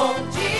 [0.00, 0.50] Bom dia.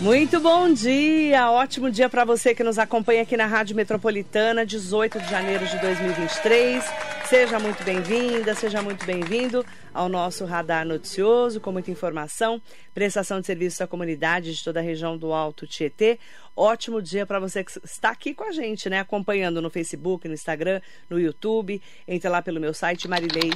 [0.00, 5.18] Muito bom dia, ótimo dia para você que nos acompanha aqui na Rádio Metropolitana, 18
[5.18, 6.84] de janeiro de 2023.
[7.24, 12.62] Seja muito bem-vinda, seja muito bem-vindo ao nosso radar noticioso, com muita informação,
[12.98, 16.18] prestação de serviços à comunidade de toda a região do Alto Tietê.
[16.56, 18.98] Ótimo dia para você que está aqui com a gente, né?
[18.98, 21.80] Acompanhando no Facebook, no Instagram, no YouTube.
[22.08, 23.52] Entre lá pelo meu site marilei.com.br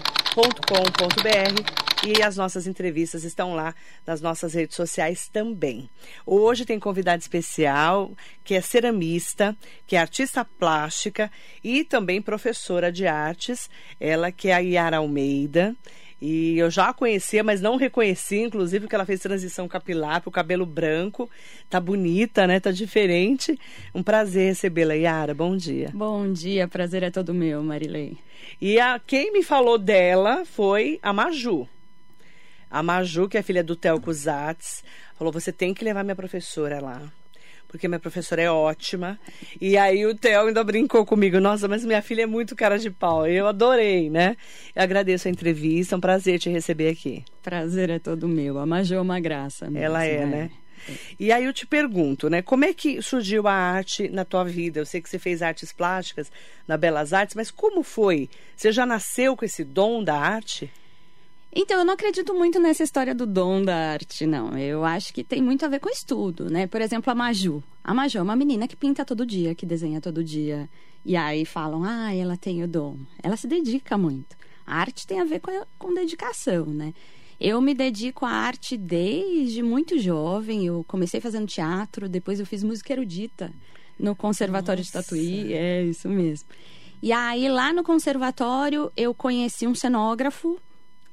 [2.07, 3.75] e as nossas entrevistas estão lá
[4.07, 5.91] nas nossas redes sociais também.
[6.25, 8.13] Hoje tem convidado especial,
[8.45, 9.57] que é ceramista,
[9.89, 11.29] que é artista plástica
[11.65, 13.69] e também professora de artes.
[13.99, 15.75] Ela que é a Yara Almeida.
[16.25, 20.29] E eu já a conhecia, mas não reconheci, inclusive, porque ela fez transição capilar para
[20.29, 21.29] o cabelo branco.
[21.69, 22.61] Tá bonita, né?
[22.61, 23.59] Tá diferente.
[23.93, 25.35] Um prazer recebê-la, Yara.
[25.35, 25.91] Bom dia.
[25.93, 28.17] Bom dia, prazer é todo meu, Marilei.
[28.61, 31.69] E a, quem me falou dela foi a Maju.
[32.71, 34.85] A Maju, que é filha do Theo Cusatz,
[35.19, 37.03] falou: você tem que levar minha professora lá
[37.73, 39.19] porque minha professora é ótima.
[39.59, 42.91] E aí o Theo ainda brincou comigo, nossa, mas minha filha é muito cara de
[42.91, 43.27] pau.
[43.27, 44.37] Eu adorei, né?
[44.77, 47.25] Eu agradeço a entrevista, é um prazer te receber aqui.
[47.43, 48.59] Prazer é todo meu.
[48.59, 49.65] A Majô é uma graça.
[49.65, 50.51] Mesmo, Ela é, né?
[51.19, 52.43] E aí eu te pergunto, né?
[52.43, 54.81] Como é que surgiu a arte na tua vida?
[54.81, 56.31] Eu sei que você fez artes plásticas
[56.69, 58.29] na Belas Artes, mas como foi?
[58.55, 60.71] Você já nasceu com esse dom da arte?
[61.55, 64.57] Então, eu não acredito muito nessa história do dom da arte, não.
[64.57, 66.67] Eu acho que tem muito a ver com estudo, né?
[66.67, 67.63] Por exemplo, a Maju.
[67.85, 70.67] A Maju é uma menina que pinta todo dia, que desenha todo dia.
[71.05, 72.97] E aí falam, ah, ela tem o dom.
[73.23, 74.35] Ela se dedica muito.
[74.67, 76.95] A arte tem a ver com, com dedicação, né?
[77.39, 80.65] Eu me dedico à arte desde muito jovem.
[80.65, 83.53] Eu comecei fazendo teatro, depois eu fiz música erudita
[83.99, 85.01] no Conservatório Nossa.
[85.01, 85.53] de Tatuí.
[85.53, 86.49] É isso mesmo.
[87.03, 90.59] E aí, lá no conservatório, eu conheci um cenógrafo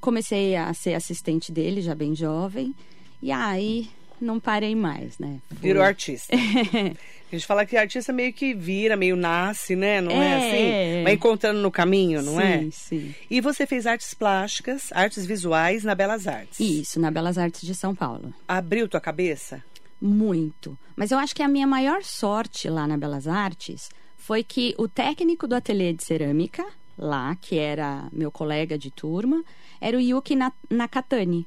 [0.00, 2.74] comecei a ser assistente dele, já bem jovem.
[3.22, 3.88] E aí
[4.20, 5.40] não parei mais, né?
[5.48, 5.58] Fui...
[5.60, 6.34] Virou artista.
[6.36, 10.00] a gente fala que artista meio que vira, meio nasce, né?
[10.00, 11.04] Não é, é assim?
[11.04, 12.58] Vai encontrando no caminho, não sim, é?
[12.58, 13.14] Sim, sim.
[13.30, 16.60] E você fez artes plásticas, artes visuais na Belas Artes.
[16.60, 18.34] Isso, na Belas Artes de São Paulo.
[18.46, 19.62] Abriu tua cabeça?
[20.00, 20.78] Muito.
[20.96, 24.88] Mas eu acho que a minha maior sorte lá na Belas Artes foi que o
[24.88, 26.64] técnico do ateliê de cerâmica,
[26.96, 29.42] lá, que era meu colega de turma,
[29.80, 30.36] era o Yuki
[30.68, 31.46] Nakatani.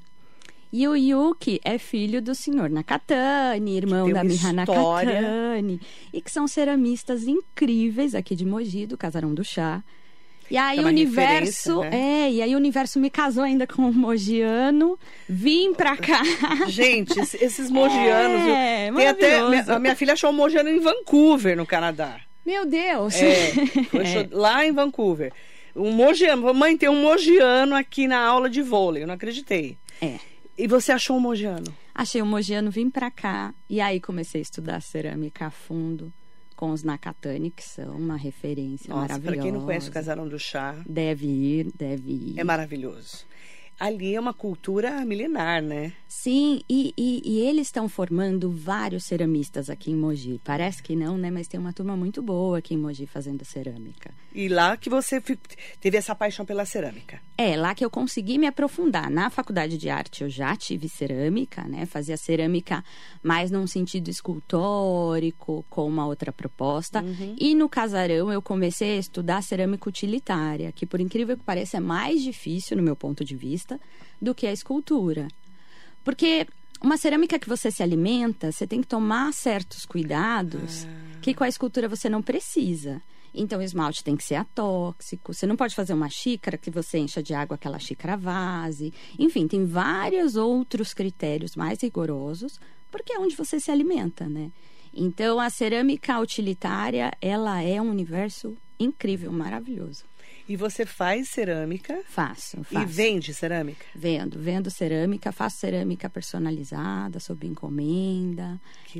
[0.71, 5.79] E o Yuki é filho do senhor Nakatani, irmão da Miha Nakatani.
[6.11, 9.83] E que são ceramistas incríveis aqui de Mogi, do Casarão do Chá.
[10.49, 12.25] E aí é o universo, né?
[12.25, 16.21] é, e aí o universo me casou ainda com um mogiano, vim pra cá.
[16.67, 21.55] Gente, esses mogianos, é, tem até minha, a minha filha achou um mogiano em Vancouver,
[21.55, 22.19] no Canadá.
[22.45, 23.15] Meu Deus.
[23.15, 23.51] É,
[23.89, 24.27] foi é.
[24.31, 25.31] lá em Vancouver.
[25.75, 26.53] Um mogiano.
[26.53, 29.03] Mãe, tem um mogiano aqui na aula de vôlei.
[29.03, 29.77] Eu não acreditei.
[30.01, 30.19] É.
[30.57, 31.73] E você achou um mogiano?
[31.95, 33.53] Achei um mogiano, vim pra cá.
[33.69, 36.13] E aí comecei a estudar cerâmica a fundo
[36.55, 39.35] com os Nakatani, que são uma referência Nossa, maravilhosa.
[39.35, 40.75] Para quem não conhece o Casarão do Chá...
[40.87, 42.39] Deve ir, deve ir.
[42.39, 43.25] É maravilhoso
[43.79, 45.93] ali é uma cultura milenar, né?
[46.07, 50.39] Sim, e, e, e, eles estão formando vários ceramistas aqui em Mogi.
[50.43, 51.31] Parece que não, né?
[51.31, 54.13] Mas tem uma turma muito boa aqui em Mogi fazendo cerâmica.
[54.33, 55.21] E lá que você
[55.81, 57.19] teve essa paixão pela cerâmica?
[57.37, 59.09] É, lá que eu consegui me aprofundar.
[59.09, 61.85] Na faculdade de arte eu já tive cerâmica, né?
[61.85, 62.83] Fazia cerâmica
[63.23, 67.01] mais num sentido escultórico, com uma outra proposta.
[67.01, 67.35] Uhum.
[67.39, 71.79] E no casarão eu comecei a estudar cerâmica utilitária, que por incrível que pareça é
[71.79, 73.62] mais difícil no meu ponto de vista
[74.21, 75.27] do que a escultura.
[76.03, 76.47] Porque
[76.81, 81.19] uma cerâmica que você se alimenta, você tem que tomar certos cuidados ah.
[81.21, 83.01] que com a escultura você não precisa.
[83.33, 85.33] Então, o esmalte tem que ser atóxico.
[85.33, 88.93] Você não pode fazer uma xícara que você encha de água aquela xícara vase.
[89.17, 92.59] Enfim, tem vários outros critérios mais rigorosos,
[92.91, 94.51] porque é onde você se alimenta, né?
[94.93, 100.03] Então, a cerâmica utilitária, ela é um universo incrível, maravilhoso.
[100.47, 102.01] E você faz cerâmica?
[102.05, 102.83] Faço, faço.
[102.83, 103.85] E vende cerâmica?
[103.95, 108.59] Vendo, vendo cerâmica, faço cerâmica personalizada, sob encomenda.
[108.87, 108.99] Que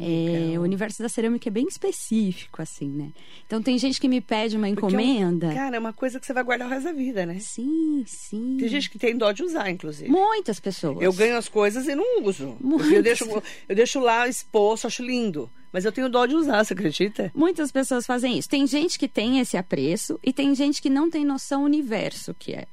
[0.54, 3.12] é, o universo da cerâmica é bem específico, assim, né?
[3.46, 5.48] Então tem gente que me pede uma encomenda.
[5.48, 7.38] É um, cara, é uma coisa que você vai guardar o resto da vida, né?
[7.40, 8.56] Sim, sim.
[8.58, 10.10] Tem gente que tem dó de usar, inclusive.
[10.10, 11.02] Muitas pessoas.
[11.02, 12.56] Eu ganho as coisas e não uso.
[12.62, 12.92] Muitas.
[12.92, 15.52] Eu deixo, eu deixo lá exposto, acho lindo.
[15.74, 17.32] Mas eu tenho dó de usar, você acredita?
[17.36, 18.48] Muitas pessoas fazem isso.
[18.48, 22.54] Tem gente que tem esse apreço e tem gente que não tem noção universo que
[22.54, 22.68] é.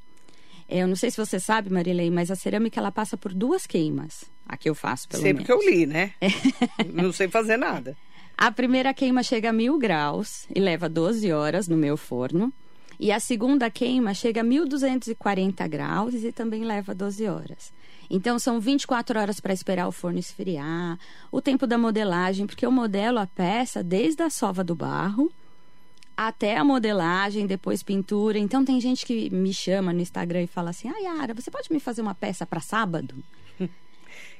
[0.69, 4.25] Eu não sei se você sabe, Marilei, mas a cerâmica ela passa por duas queimas.
[4.47, 5.47] A que eu faço, pelo Sempre menos.
[5.47, 6.13] que eu li, né?
[6.93, 7.97] Não sei fazer nada.
[8.37, 12.53] A primeira queima chega a mil graus e leva 12 horas no meu forno.
[12.99, 17.73] E a segunda queima chega a 1240 graus e também leva 12 horas.
[18.11, 20.99] Então são 24 horas para esperar o forno esfriar,
[21.31, 25.31] o tempo da modelagem, porque eu modelo a peça desde a sova do barro
[26.17, 28.39] até a modelagem, depois pintura.
[28.39, 31.73] Então tem gente que me chama no Instagram e fala assim: "Ah, Yara, você pode
[31.73, 33.15] me fazer uma peça para sábado?"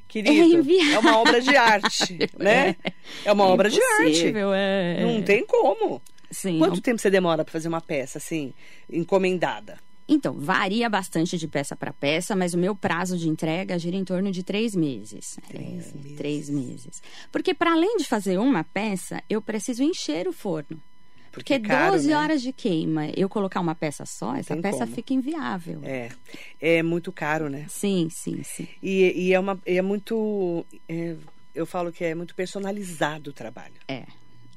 [0.09, 2.77] Querido, É é, uma obra de arte, né?
[3.25, 4.35] É uma obra de arte.
[4.55, 5.05] É.
[5.05, 6.03] Não tem como.
[6.31, 6.59] Sim.
[6.59, 8.53] Quanto tempo você demora para fazer uma peça assim,
[8.91, 9.79] encomendada?
[10.13, 14.05] Então, varia bastante de peça para peça, mas o meu prazo de entrega gira em
[14.05, 15.39] torno de três meses.
[15.47, 16.17] Três É, meses.
[16.17, 17.03] Três meses.
[17.31, 20.83] Porque, para além de fazer uma peça, eu preciso encher o forno.
[21.31, 22.17] Porque é caro, 12 né?
[22.17, 24.93] horas de queima, eu colocar uma peça só, essa tem peça como.
[24.97, 25.81] fica inviável.
[25.85, 26.11] É,
[26.61, 27.67] é muito caro, né?
[27.69, 28.67] Sim, sim, sim.
[28.83, 30.67] E, e é, uma, é muito.
[30.89, 31.15] é,
[31.55, 33.75] eu falo que é muito personalizado o trabalho.
[33.87, 34.03] É,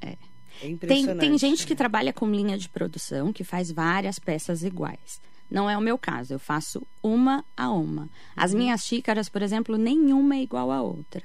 [0.00, 0.08] é.
[0.10, 0.16] É
[0.60, 1.20] Tem, impressionante.
[1.20, 1.76] tem gente que né?
[1.76, 5.20] trabalha com linha de produção, que faz várias peças iguais.
[5.54, 8.08] Não é o meu caso, eu faço uma a uma.
[8.36, 8.58] As Uhum.
[8.58, 11.22] minhas xícaras, por exemplo, nenhuma é igual à outra.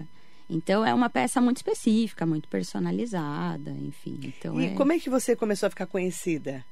[0.48, 4.20] Então é uma peça muito específica, muito personalizada, enfim.
[4.24, 4.70] Então E é...
[4.76, 6.64] como é que você começou a ficar conhecida?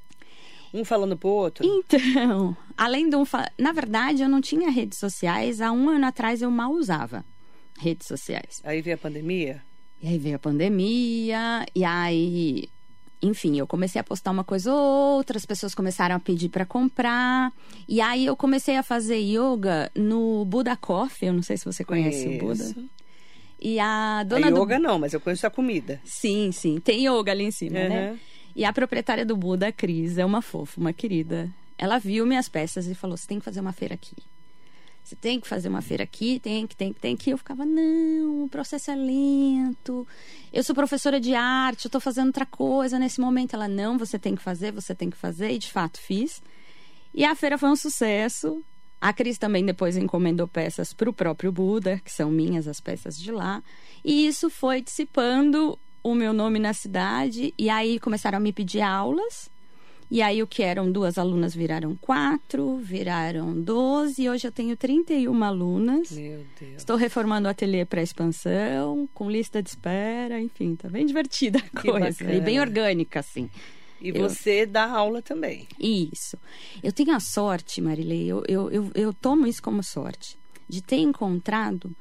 [0.74, 1.66] Um falando pro outro?
[1.66, 3.26] Então, além de um.
[3.26, 5.62] fa- Na verdade, eu não tinha redes sociais.
[5.62, 7.24] Há um ano atrás eu mal usava
[7.80, 8.62] redes sociais.
[8.64, 9.64] Aí veio a pandemia?
[10.02, 12.70] E aí veio a pandemia, e aí,
[13.22, 16.66] enfim, eu comecei a postar uma coisa ou outra, as pessoas começaram a pedir para
[16.66, 17.52] comprar.
[17.88, 21.84] E aí eu comecei a fazer yoga no Buda Coffee, eu não sei se você
[21.84, 22.76] conhece o Buda.
[23.60, 26.00] E a A dona do yoga não, mas eu conheço a comida.
[26.06, 28.12] Sim, sim, tem yoga ali em cima, né?
[28.12, 28.20] Uhum.
[28.56, 31.50] E a proprietária do Buda, a Cris, é uma fofa, uma querida.
[31.78, 34.16] Ela viu minhas peças e falou: "Você tem que fazer uma feira aqui".
[35.08, 37.30] Você tem que fazer uma feira aqui, tem que, tem que, tem que.
[37.30, 40.06] Eu ficava, não, o processo é lento.
[40.52, 43.54] Eu sou professora de arte, eu tô fazendo outra coisa nesse momento.
[43.54, 45.52] Ela, não, você tem que fazer, você tem que fazer.
[45.52, 46.42] E de fato fiz.
[47.14, 48.62] E a feira foi um sucesso.
[49.00, 53.18] A Cris também depois encomendou peças para o próprio Buda, que são minhas as peças
[53.18, 53.64] de lá.
[54.04, 57.54] E isso foi dissipando o meu nome na cidade.
[57.58, 59.50] E aí começaram a me pedir aulas.
[60.10, 64.22] E aí o que eram duas alunas viraram quatro, viraram doze.
[64.24, 66.12] E hoje eu tenho 31 alunas.
[66.12, 66.78] Meu Deus.
[66.78, 71.62] Estou reformando o ateliê para expansão, com lista de espera, enfim, tá bem divertida a
[71.82, 72.24] Que coisa.
[72.24, 72.62] E bem bacana.
[72.62, 73.50] orgânica, assim.
[74.02, 75.68] E Eu- você dá aula também.
[75.78, 76.38] Isso.
[76.82, 80.38] Eu tenho a sorte, Marilei, eu, eu, eu, eu tomo isso como sorte,
[80.70, 81.92] de ter encontrado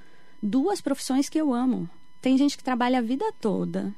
[0.40, 1.88] duas profissões que eu amo.
[2.22, 3.92] Tem gente que trabalha a vida toda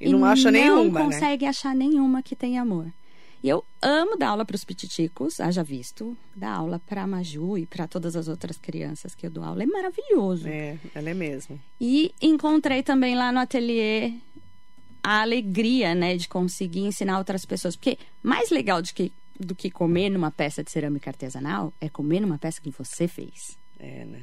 [0.00, 1.04] E, não acha nenhuma, não né?
[1.04, 2.86] consegue achar nenhuma que tenha amor.
[3.42, 7.56] E eu amo dar aula para os pititicos, haja visto, dar aula para a Maju
[7.56, 9.62] e para todas as outras crianças que eu dou aula.
[9.62, 10.48] É maravilhoso.
[10.48, 11.60] É, ela é mesmo.
[11.80, 14.14] E encontrei também lá no ateliê
[15.02, 17.76] a alegria, né, de conseguir ensinar outras pessoas.
[17.76, 22.20] Porque mais legal do que, do que comer numa peça de cerâmica artesanal é comer
[22.20, 23.56] numa peça que você fez.
[23.78, 24.20] É, né?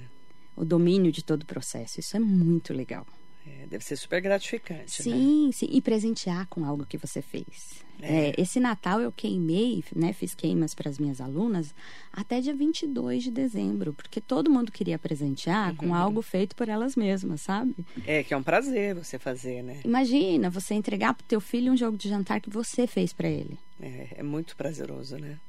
[0.58, 2.02] O domínio de todo o processo.
[2.02, 3.06] Isso é muito legal.
[3.48, 5.16] É, deve ser super gratificante, né?
[5.16, 5.68] Sim, sim.
[5.70, 7.84] E presentear com algo que você fez.
[8.02, 8.30] É.
[8.30, 10.12] É, esse Natal eu queimei, né?
[10.12, 11.74] Fiz queimas para as minhas alunas
[12.12, 15.76] até dia 22 de dezembro, porque todo mundo queria presentear Uhum.
[15.78, 17.74] com algo feito por elas mesmas, sabe?
[18.06, 19.80] É, que é um prazer você fazer, né?
[19.86, 23.58] Imagina você entregar pro teu filho um jogo de jantar que você fez para ele.
[23.86, 25.40] É, é muito prazeroso, né?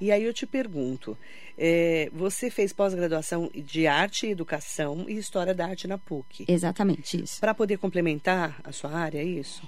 [0.00, 1.16] E aí eu te pergunto,
[1.56, 6.46] é, você fez pós-graduação de arte e educação e história da arte na PUC.
[6.48, 7.38] Exatamente isso.
[7.38, 9.62] Para poder complementar a sua área, é isso?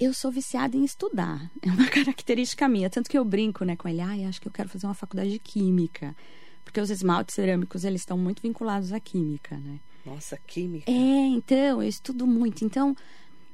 [0.00, 1.48] Eu sou viciada em estudar.
[1.62, 2.90] É uma característica minha.
[2.90, 4.00] Tanto que eu brinco né, com ele.
[4.00, 6.16] Ai, acho que eu quero fazer uma faculdade de química.
[6.64, 9.78] Porque os esmaltes cerâmicos, eles estão muito vinculados à química, né?
[10.04, 10.90] Nossa, química.
[10.90, 12.64] É, então, eu estudo muito.
[12.64, 12.96] Então,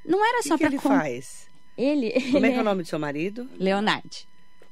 [0.03, 1.48] não era só para ele faz?
[1.81, 3.47] Ele, Como é ele que é o nome do seu marido?
[3.57, 4.09] Leonardo.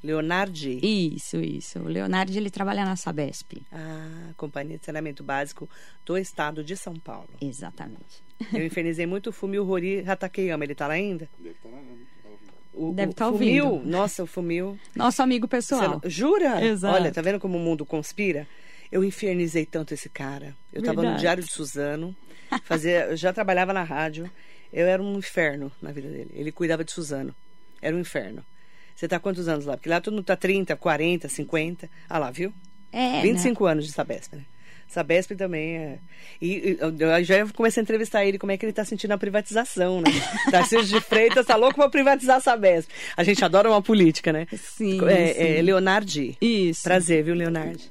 [0.03, 0.79] Leonardi.
[0.83, 1.79] Isso, isso.
[1.79, 3.63] O Leonardo, ele trabalha na Sabesp.
[3.71, 5.67] Ah, Companhia de Saneamento Básico
[6.05, 7.29] do Estado de São Paulo.
[7.41, 8.23] Exatamente.
[8.53, 10.63] Eu infernizei muito o Fumil Rori Hatakeyama.
[10.63, 11.27] Ele tá lá ainda?
[11.39, 11.95] Deve estar lá, né?
[12.23, 12.53] Tá ouvindo.
[12.73, 13.89] O, Deve o tá Fumil, ouvindo.
[13.89, 14.79] nossa, o Fumil.
[14.95, 15.99] Nosso amigo pessoal.
[16.03, 16.63] Não- Jura?
[16.63, 16.93] Exato.
[16.95, 18.47] Olha, tá vendo como o mundo conspira?
[18.91, 20.55] Eu infernizei tanto esse cara.
[20.71, 21.21] Eu tava no Verdade.
[21.21, 22.15] Diário de Suzano,
[22.63, 24.29] fazia, eu já trabalhava na rádio.
[24.71, 26.31] Eu era um inferno na vida dele.
[26.33, 27.33] Ele cuidava de Suzano.
[27.81, 28.43] Era um inferno.
[28.95, 29.77] Você tá há quantos anos lá?
[29.77, 31.89] Porque lá todo mundo tá 30, 40, 50.
[32.09, 32.51] Ah lá, viu?
[32.91, 34.43] É, 25 anos de Sabesp, né?
[34.87, 35.99] Sabesp também é.
[36.41, 39.99] E, eu já comecei a entrevistar ele como é que ele tá sentindo a privatização,
[40.01, 40.09] né?
[40.49, 42.89] Tarcísio de Freitas tá louco pra privatizar a Sabesp.
[43.15, 44.47] A gente adora uma política, né?
[44.55, 45.41] Sim, É, sim.
[45.41, 46.37] é Leonardi.
[46.41, 46.83] Isso.
[46.83, 47.81] Prazer, viu, Leonardo?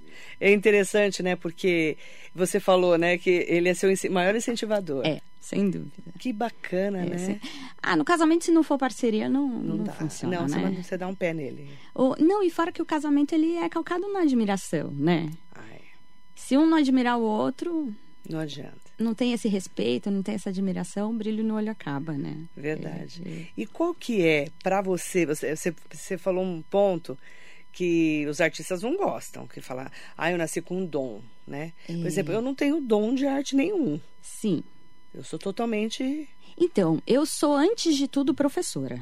[0.40, 1.34] É interessante, né?
[1.36, 1.96] Porque
[2.34, 5.04] você falou, né, que ele é seu maior incentivador.
[5.06, 6.12] É, sem dúvida.
[6.18, 7.40] Que bacana, É, né?
[7.82, 9.92] Ah, no casamento, se não for parceria, não, não, Não, dá.
[9.92, 10.82] funciona, não, você, né?
[10.82, 11.68] você dá um pé nele.
[11.94, 15.30] Ou- não, e fora que o casamento, ele é calcado na admiração, né?
[15.54, 15.80] Ai,
[16.34, 17.94] Se um não admirar o outro,
[18.28, 18.76] não adianta.
[18.98, 22.36] não tem esse respeito, não tem essa admiração, o brilho no olho acaba, né?
[22.56, 23.22] Verdade.
[23.24, 23.46] É, é.
[23.56, 27.16] E qual que é, pra você, você, você, você falou um ponto
[27.76, 31.74] que os artistas não gostam, que falar, ah, eu nasci com um dom, né?
[31.86, 32.06] Por É.
[32.08, 34.00] exemplo, eu não tenho dom de arte nenhum.
[34.22, 34.62] Sim.
[35.14, 36.26] Eu sou totalmente...
[36.58, 38.98] Então, eu sou, antes de tudo, professora.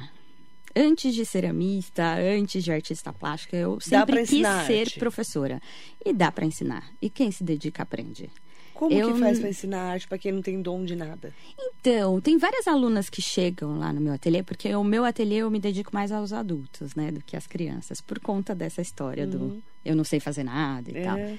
[0.74, 5.62] Antes de ceramista, antes de artista plástica, eu sempre quis ser professora.
[6.04, 6.90] E dá para ensinar.
[7.00, 8.28] E quem se dedica aprende.
[8.74, 11.32] Como Eu que faz pra ensinar arte pra quem não tem dom de nada?
[11.78, 15.50] Então, tem várias alunas que chegam lá no meu ateliê, porque o meu ateliê eu
[15.50, 19.62] me dedico mais aos adultos, né, do que às crianças, por conta dessa história do
[19.84, 21.16] eu não sei fazer nada e tal.
[21.16, 21.20] Uhum.
[21.22, 21.38] É.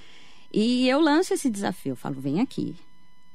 [0.54, 2.76] E eu lanço esse desafio, eu falo, vem aqui.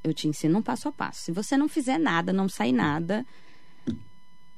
[0.03, 1.21] Eu te ensino um passo a passo.
[1.21, 3.23] Se você não fizer nada, não sair nada,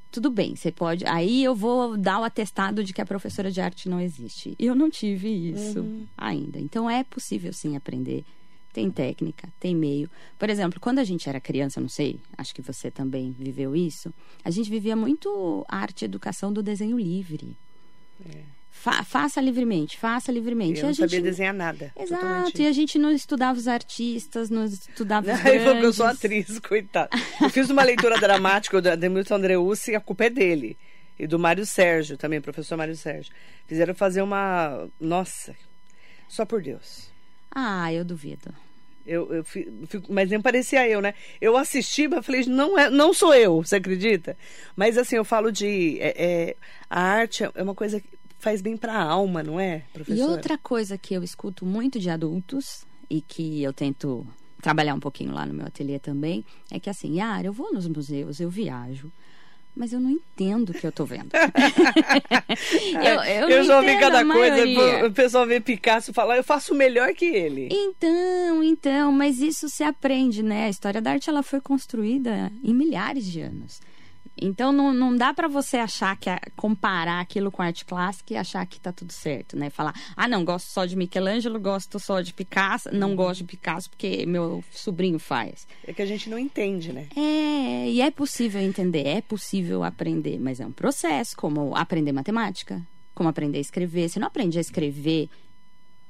[0.09, 1.03] tudo bem, você pode.
[1.05, 4.55] Aí eu vou dar o atestado de que a professora de arte não existe.
[4.57, 6.05] E eu não tive isso Uhum.
[6.17, 6.59] ainda.
[6.59, 8.23] Então é possível sim aprender.
[8.73, 10.09] Tem técnica, tem meio.
[10.39, 14.11] Por exemplo, quando a gente era criança, não sei, acho que você também viveu isso,
[14.43, 17.55] a gente vivia muito a arte e educação do desenho livre.
[18.71, 20.79] Fa- faça livremente, faça livremente.
[20.79, 20.83] É.
[20.83, 21.93] Eu não sabia gente- desenhar nada.
[21.95, 22.61] Exato, Totalmente.
[22.61, 26.25] e a gente não estudava os artistas, não estudava os falou que eu sou grandes.
[26.25, 27.09] atriz, coitada.
[27.41, 30.75] Eu fiz uma leitura dramática do Demilton Andreucci e a culpa é dele.
[31.17, 33.31] E do Mário Sérgio também, professor Mário Sérgio.
[33.67, 34.89] Fizeram fazer uma.
[34.99, 35.55] Nossa,
[36.27, 37.12] só por Deus.
[37.53, 38.53] Ah, eu duvido.
[39.05, 41.13] Eu, eu fi- fico- mas nem parecia eu, né?
[41.41, 44.37] Eu assisti, mas falei, não, é, não sou eu, você acredita?
[44.75, 45.99] Mas assim, eu falo de.
[45.99, 46.13] é-
[46.51, 46.55] é,
[46.89, 48.07] a arte é uma coisa que
[48.39, 50.31] faz bem pra alma, não é, E professora?
[50.31, 54.25] outra coisa que eu escuto muito de adultos e que eu tento
[54.61, 57.87] trabalhar um pouquinho lá no meu ateliê também, é que assim, Yara, eu vou nos
[57.87, 59.11] museus, eu viajo,
[59.75, 61.29] mas eu não entendo o que eu tô vendo.
[63.03, 65.07] eu, eu, não já ouvi cada coisa.
[65.07, 67.69] O pessoal vê Picasso e fala, eu faço melhor que ele.
[67.71, 70.65] Então, então, mas isso se aprende, né?
[70.65, 73.81] A história da arte ela foi construída em milhares de anos.
[74.35, 78.37] Então não, não dá pra você achar que a- comparar aquilo com arte clássica e
[78.37, 79.69] achar que tá tudo certo, né?
[79.69, 82.97] Falar, ah, não, gosto só de Michelangelo, gosto só de Picasso, Uhum.
[82.97, 85.67] não gosto de Picasso porque meu sobrinho faz.
[85.87, 87.07] É que a gente não entende, né?
[87.15, 92.81] É, e é possível entender, é possível aprender, mas é um processo, como aprender matemática,
[93.13, 94.09] como aprender a escrever.
[94.09, 95.29] Você não aprende a escrever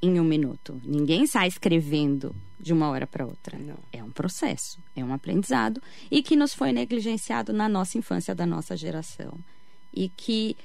[0.05, 0.79] em um minuto.
[0.83, 3.57] Ninguém sai escrevendo de uma hora para outra.
[3.57, 3.77] Não.
[3.91, 5.81] É um processo, é um aprendizado
[6.11, 9.33] e que nos foi negligenciado na nossa infância da nossa geração.
[9.93, 10.57] E que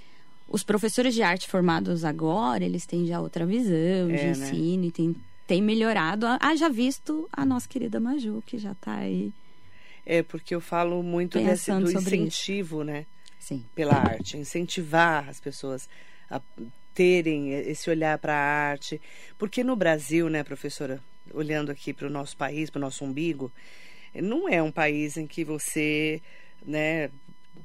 [0.48, 4.30] os professores de arte formados agora, eles têm já outra visão É, de né?
[4.30, 5.14] ensino e tem,
[5.46, 6.26] tem melhorado.
[6.40, 9.32] Haja visto a nossa querida Maju, que já está aí.
[10.04, 12.16] É porque eu falo muito desse, do sobre isso.
[12.16, 13.06] incentivo, né?
[13.38, 13.64] Sim.
[13.74, 14.36] Pela arte.
[14.36, 15.88] Incentivar as pessoas
[16.30, 16.40] a
[16.98, 19.00] terem esse olhar para a arte.
[19.38, 21.00] Porque no Brasil, né, professora,
[21.32, 23.52] olhando aqui para o nosso país, para o nosso umbigo,
[24.12, 26.20] não é um país em que você,
[26.66, 27.08] né,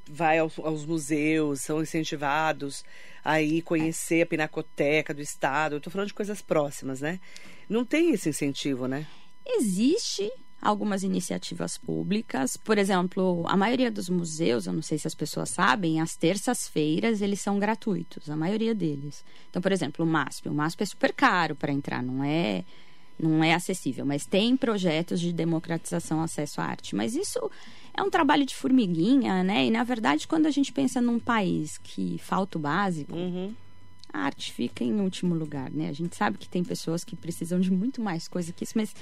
[0.08, 2.86] vai aos, aos museus, são incentivados
[3.24, 5.78] a ir conhecer a pinacoteca do Estado.
[5.78, 7.20] Estou falando de coisas próximas, né?
[7.68, 9.08] Não tem esse incentivo, né?
[9.44, 10.32] Existe
[10.64, 15.50] algumas iniciativas públicas, por exemplo, a maioria dos museus, eu não sei se as pessoas
[15.50, 19.26] sabem, às terças-feiras eles são gratuitos, a maioria deles.
[19.50, 22.64] Então, por exemplo, o MASP, o MASP é super caro para entrar, não é
[23.20, 27.40] não é acessível, mas tem projetos de democratização acesso à arte, mas isso
[27.94, 29.68] é um trabalho de formiguinha, né?
[29.68, 33.54] E na verdade, quando a gente pensa num país que falta o básico, Uhum.
[34.12, 35.90] a arte fica em último lugar, né?
[35.90, 38.96] A gente sabe que tem pessoas que precisam de muito mais coisa que isso, mas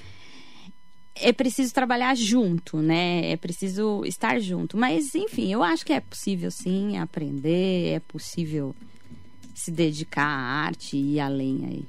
[1.15, 3.31] é preciso trabalhar junto, né?
[3.31, 4.77] É preciso estar junto.
[4.77, 8.75] Mas, enfim, eu acho que é possível sim aprender, é possível
[9.53, 11.85] se dedicar à arte e ir além aí.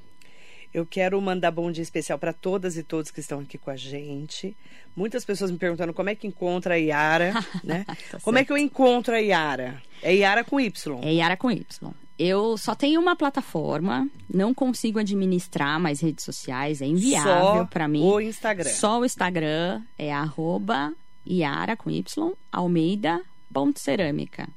[0.75, 3.77] Eu quero mandar bom dia especial para todas e todos que estão aqui com a
[3.77, 4.57] gente.
[4.97, 7.85] Muitas pessoas me perguntando como é que encontra a Yara, né?
[8.11, 8.47] Tá como é certo.
[8.47, 9.83] que eu encontro a Yara?
[10.03, 10.99] É Yara com Y.
[11.03, 11.93] É Yara com Y.
[12.19, 17.89] Eu só tenho uma plataforma, não consigo administrar mais redes sociais, é inviável Só para
[17.89, 18.03] mim.
[18.03, 18.71] o Instagram.
[18.71, 20.95] Só o Instagram é arroba
[21.27, 23.21] Yara com Y, Almeida
[23.53, 24.49] ponto cerâmica.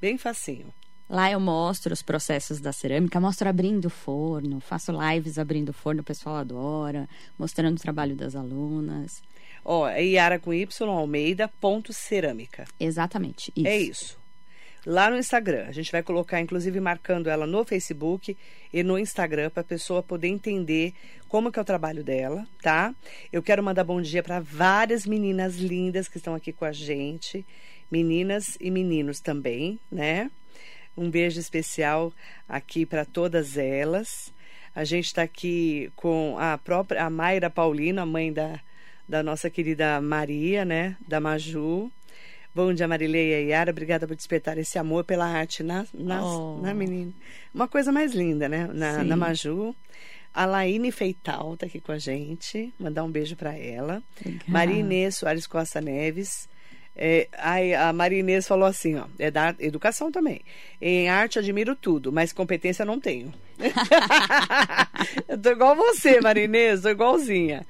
[0.00, 0.72] Bem facinho.
[1.08, 5.72] Lá eu mostro os processos da cerâmica, mostro abrindo o forno, faço lives abrindo o
[5.72, 9.22] forno, o pessoal adora, mostrando o trabalho das alunas.
[9.64, 12.66] Ó, é Yara com Y, Almeida, ponto cerâmica.
[12.78, 13.66] Exatamente, isso.
[13.66, 14.17] É isso.
[14.84, 15.66] Lá no Instagram.
[15.66, 18.36] A gente vai colocar, inclusive, marcando ela no Facebook
[18.72, 20.94] e no Instagram para a pessoa poder entender
[21.28, 22.94] como que é o trabalho dela, tá?
[23.32, 27.44] Eu quero mandar bom dia para várias meninas lindas que estão aqui com a gente,
[27.90, 30.30] meninas e meninos também, né?
[30.96, 32.12] Um beijo especial
[32.48, 34.32] aqui para todas elas.
[34.74, 38.60] A gente está aqui com a própria a Mayra Paulino, a mãe da,
[39.08, 40.96] da nossa querida Maria, né?
[41.06, 41.90] Da Maju.
[42.58, 43.70] Bom dia, Marileia e Yara.
[43.70, 46.58] Obrigada por despertar esse amor pela arte na, na, Oh.
[46.60, 47.12] na menina.
[47.54, 48.68] Uma coisa mais linda, né?
[48.74, 49.04] Na, Sim.
[49.06, 49.76] na Maju.
[50.34, 52.74] A Laine Feital tá aqui com a gente.
[52.76, 54.02] Mandar um beijo para ela.
[54.26, 54.40] Legal.
[54.48, 56.48] Maria Inês Soares Costa Neves.
[56.96, 60.40] É, ai, a Maria Inês falou assim, ó, é da educação também.
[60.82, 63.32] Em arte admiro tudo, mas competência não tenho.
[65.28, 67.64] Eu tô igual você, Maria Inês, tô igualzinha.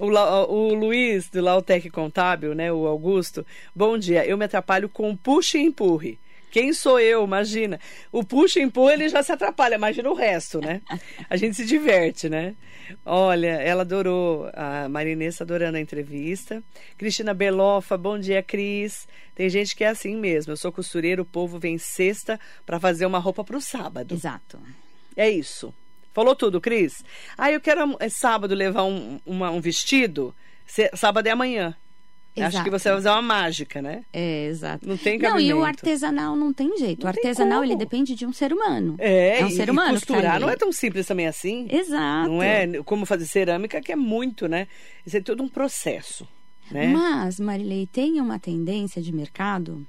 [0.00, 3.44] O, La- o Luiz, do Lautec Contábil, né, o Augusto,
[3.76, 6.18] bom dia, eu me atrapalho com puxa e empurre.
[6.50, 7.78] Quem sou eu, imagina.
[8.10, 10.80] O puxa e empurra, ele já se atrapalha, imagina o resto, né?
[11.28, 12.56] A gente se diverte, né?
[13.06, 16.60] Olha, ela adorou, a Marinês adorando a entrevista.
[16.98, 19.06] Cristina Belofa, bom dia, Cris.
[19.34, 20.52] Tem gente que é assim mesmo.
[20.52, 24.14] Eu sou costureira, o povo vem sexta para fazer uma roupa para o sábado.
[24.14, 24.58] Exato.
[25.16, 25.72] É isso.
[26.12, 27.04] Falou tudo, Cris?
[27.38, 30.34] Ah, eu quero é, sábado levar um, uma- um vestido.
[30.66, 31.74] Cê- sábado é amanhã.
[32.36, 32.64] Acho Exato.
[32.64, 34.04] que você vai fazer uma mágica, né?
[34.12, 34.88] É, exato.
[34.88, 35.64] Não tem Não, e o cabimento.
[35.66, 37.00] artesanal não tem jeito.
[37.00, 38.94] Não o artesanal, ele depende de um ser humano.
[38.98, 40.44] É, É um e, ser humano tá costurar ali.
[40.44, 41.66] não é tão simples também assim.
[41.68, 42.28] Exato.
[42.30, 44.68] Não é como fazer cerâmica, que é muito, né?
[45.04, 46.26] Isso é todo um processo,
[46.70, 46.86] né?
[46.86, 49.84] Mas, Marilei, tem uma tendência de mercado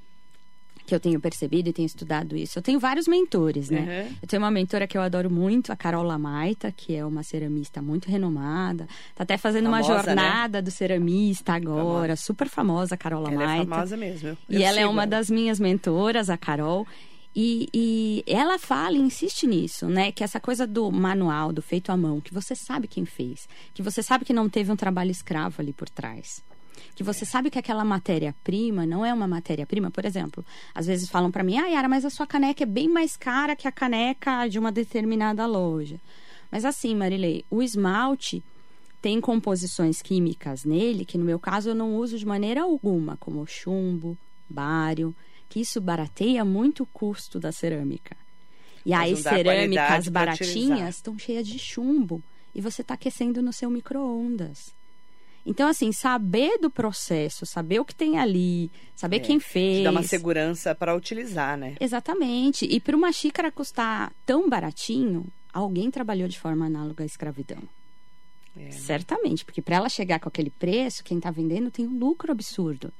[0.85, 2.57] que eu tenho percebido e tenho estudado isso.
[2.59, 4.05] Eu tenho vários mentores, né?
[4.09, 4.15] Uhum.
[4.21, 7.81] Eu tenho uma mentora que eu adoro muito, a Carol Lamaita, que é uma ceramista
[7.81, 8.87] muito renomada.
[9.15, 10.21] Tá até fazendo uma Famosa, né?
[10.21, 12.15] jornada do ceramista agora, Famosa.
[12.15, 13.69] super famosa, a Carol Ela é Lamaita.
[13.69, 14.29] famosa mesmo.
[14.29, 16.85] eu- E ela é uma das minhas mentoras, a Carol.
[17.33, 20.11] E, e ela fala e insiste nisso, né?
[20.11, 23.81] Que essa coisa do manual, do feito à mão, que você sabe quem fez, que
[23.81, 26.43] você sabe que não teve um trabalho escravo ali por trás.
[26.95, 29.89] Que você sabe que aquela matéria-prima não é uma matéria-prima.
[29.89, 32.87] Por exemplo, às vezes falam pra mim, ah, Yara, mas a sua caneca é bem
[32.87, 35.99] mais cara que a caneca de uma determinada loja.
[36.51, 38.43] Mas assim, Marilei, o esmalte
[39.01, 43.47] tem composições químicas nele que no meu caso eu não uso de maneira alguma, como
[43.47, 44.17] chumbo,
[44.49, 45.15] bário,
[45.49, 48.15] que isso barateia muito o custo da cerâmica.
[48.85, 52.21] E Mas aí cerâmicas baratinhas estão cheias de chumbo
[52.53, 54.73] e você está aquecendo no seu micro-ondas.
[55.45, 59.83] Então, assim, saber do processo, saber o que tem ali, saber É, quem Te fez.
[59.83, 61.75] dá uma segurança para utilizar, né?
[61.79, 62.65] Exatamente.
[62.65, 67.57] E para uma xícara custar tão baratinho, alguém trabalhou de forma análoga à escravidão.
[68.55, 68.71] É, né?
[68.71, 72.93] Certamente, porque para ela chegar com aquele preço, quem está vendendo tem um lucro absurdo.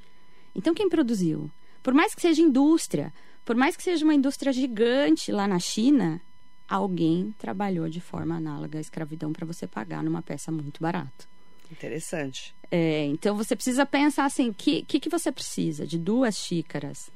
[0.56, 1.50] Então, quem produziu?
[1.84, 3.14] Por mais que seja indústria,
[3.46, 6.20] por mais que seja uma indústria gigante lá na China,
[6.68, 11.31] alguém trabalhou de forma análoga à escravidão para você pagar numa peça muito barata.
[11.72, 12.54] Interessante.
[12.70, 15.88] É, então você precisa pensar assim, o que, que, que você precisa?
[15.88, 17.10] De duas xícaras,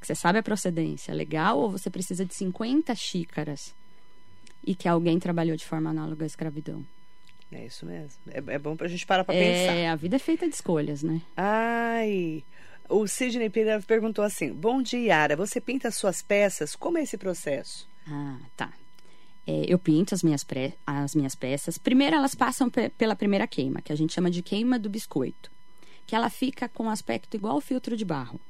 [0.00, 1.58] que você sabe a procedência, legal?
[1.58, 3.74] Ou você precisa de 50 xícaras
[4.64, 6.84] e que alguém trabalhou de forma análoga à escravidão?
[7.52, 8.18] É isso mesmo.
[8.28, 9.72] É, é bom pra gente parar pra pensar.
[9.72, 11.22] É, a vida é feita de escolhas, né?
[11.36, 12.42] Ai,
[12.88, 15.36] o Sidney Pereira perguntou assim: Bom dia, Yara.
[15.36, 16.74] Você pinta as suas peças?
[16.74, 17.88] Como é esse processo?
[18.08, 18.72] Ah, tá.
[19.46, 20.44] É, eu pinto as minhas,
[20.86, 21.78] as minhas peças.
[21.78, 25.50] Primeiro, elas passam pe- pela primeira queima, que a gente chama de queima do biscoito.
[26.06, 28.40] Que ela fica com um aspecto igual ao filtro de barro.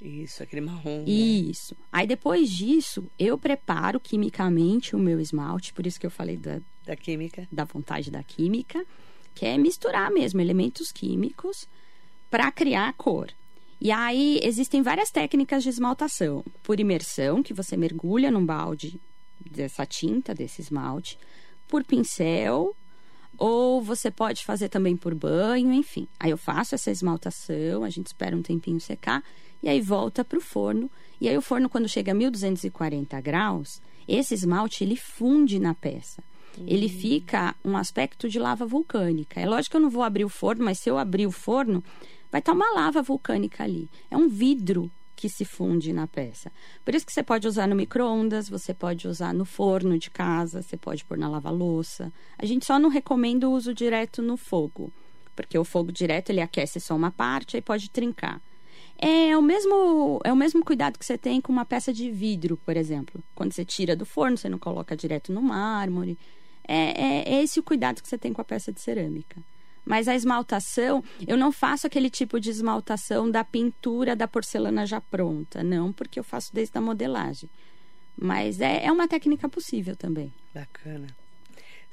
[0.00, 0.98] Isso, aquele marrom.
[1.00, 1.04] né?
[1.10, 1.74] Isso.
[1.90, 6.60] Aí depois disso, eu preparo quimicamente o meu esmalte, por isso que eu falei da,
[6.84, 7.46] Da química.
[7.50, 8.84] da vontade da química,
[9.34, 11.66] que é misturar mesmo elementos químicos
[12.30, 13.30] para criar a cor.
[13.80, 16.42] E aí existem várias técnicas de esmaltação.
[16.62, 18.98] Por imersão, que você mergulha num balde
[19.50, 21.18] dessa tinta, desse esmalte,
[21.68, 22.76] por pincel,
[23.38, 26.08] ou você pode fazer também por banho, enfim.
[26.18, 29.22] Aí eu faço essa esmaltação, a gente espera um tempinho secar
[29.62, 30.90] e aí volta para o forno.
[31.20, 36.22] E aí o forno quando chega a 1240 graus, esse esmalte ele funde na peça.
[36.66, 39.38] Ele fica um aspecto de lava vulcânica.
[39.38, 41.84] É lógico que eu não vou abrir o forno, mas se eu abrir o forno,
[42.30, 43.90] vai estar uma lava vulcânica ali.
[44.10, 46.52] É um vidro que se funde na peça.
[46.84, 50.60] Por isso que você pode usar no micro-ondas, você pode usar no forno de casa,
[50.60, 52.12] você pode pôr na lava-louça.
[52.38, 54.92] A gente só não recomenda o uso direto no fogo,
[55.34, 58.40] porque o fogo direto ele aquece só uma parte e pode trincar.
[58.98, 62.58] É o mesmo é o mesmo cuidado que você tem com uma peça de vidro,
[62.58, 63.22] por exemplo.
[63.34, 66.18] Quando você tira do forno, você não coloca direto no mármore.
[66.68, 69.36] É, é, é esse o cuidado que você tem com a peça de cerâmica.
[69.86, 75.00] Mas a esmaltação, eu não faço aquele tipo de esmaltação da pintura da porcelana já
[75.00, 77.48] pronta, não, porque eu faço desde a modelagem.
[78.18, 80.32] Mas é, é uma técnica possível também.
[80.52, 81.06] Bacana.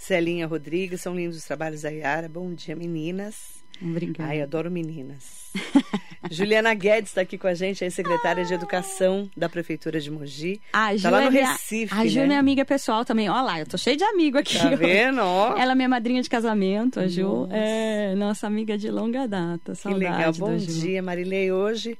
[0.03, 2.27] Celinha Rodrigues, são lindos os trabalhos da Yara.
[2.27, 3.63] Bom dia, meninas.
[3.81, 4.29] Obrigada.
[4.31, 5.49] Ai, adoro meninas.
[6.29, 10.59] Juliana Guedes está aqui com a gente, é secretária de Educação da Prefeitura de Mogi.
[10.73, 12.27] A Ju tá lá no é Recife, A Ju é né?
[12.27, 13.29] minha amiga pessoal também.
[13.29, 14.57] Olha lá, eu tô cheia de amigo aqui.
[14.57, 15.21] Tá vendo?
[15.23, 17.23] Ó, Ela é minha madrinha de casamento, a Ju.
[17.23, 17.55] Nossa.
[17.55, 19.71] É nossa amiga de longa data.
[19.71, 20.33] que Saudade legal.
[20.33, 21.49] Bom dia, Marilei.
[21.49, 21.97] Hoje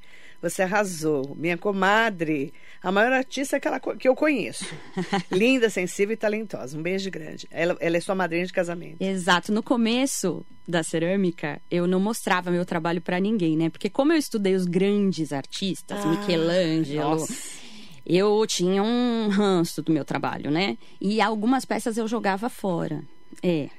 [0.50, 1.36] você arrasou.
[1.40, 2.54] Minha comadre,
[2.84, 4.66] a maior artista que, ela que eu conheço.
[5.32, 6.78] Linda, sensível e talentosa.
[6.78, 7.48] Um beijo grande.
[7.50, 8.98] Ela, ela é sua madrinha de casamento.
[9.02, 9.52] Exato.
[9.54, 13.70] No começo da cerâmica, eu não mostrava meu trabalho pra ninguém, né?
[13.70, 17.34] Porque como eu estudei os grandes artistas, Ah, Michelangelo, nossa.
[18.06, 20.78] eu tinha um ranço do meu trabalho, né?
[21.02, 23.02] E algumas peças eu jogava fora.
[23.42, 23.70] É.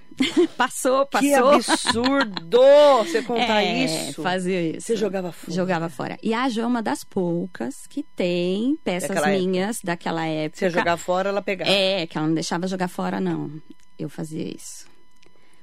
[0.56, 1.20] passou, passou.
[1.28, 2.60] Que absurdo
[3.04, 4.22] você contar É, isso.
[4.22, 4.86] Fazia isso.
[4.86, 5.52] Você jogava fora.
[5.52, 6.18] Jogava fora.
[6.22, 9.48] E a Jo é uma das poucas que tem peças Daquela época.
[9.48, 10.58] minhas daquela época.
[10.58, 11.70] Você jogar fora, ela pegava.
[11.70, 13.50] É, que ela não deixava jogar fora, não.
[13.98, 14.86] Eu fazia isso.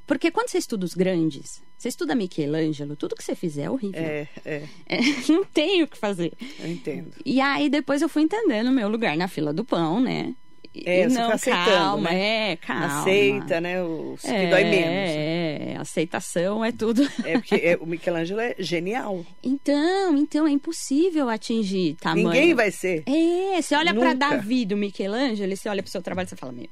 [0.07, 4.01] Porque quando você estuda os grandes, você estuda Michelangelo, tudo que você fizer é horrível.
[4.01, 4.97] É, é, É,
[5.31, 6.33] não tem o que fazer.
[6.59, 7.11] eu entendo.
[7.25, 10.33] E aí depois eu fui entendendo o meu lugar na fila do pão, né?
[10.73, 12.51] E- É, você não, fica aceitando, calma, né?
[12.51, 13.01] é, calma.
[13.01, 13.83] Aceita, né?
[13.83, 15.09] O que é, dói menos.
[15.11, 17.01] É, aceitação é tudo.
[17.25, 19.25] É porque é, o Michelangelo é genial.
[19.43, 22.27] Então, então é impossível atingir tamanho.
[22.27, 23.03] Ninguém vai ser.
[23.05, 24.29] É, você olha pra Nunca.
[24.29, 26.67] Davi do Michelangelo, você olha pro seu trabalho e você fala, meu,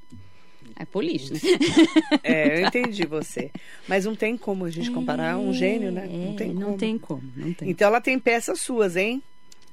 [0.78, 1.40] é polícia, né?
[2.24, 3.52] É, eu entendi você.
[3.88, 6.08] Mas não tem como a gente comparar um gênio, né?
[6.10, 6.60] Não É, tem como.
[6.60, 7.70] não tem como, não tem.
[7.70, 9.22] Então ela tem peças suas, hein?